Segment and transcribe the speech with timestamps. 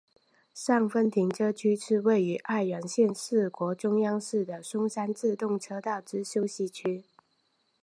[0.55, 7.03] 上分停车区是位于爱媛县四国中央市的松山自动车道之休息区。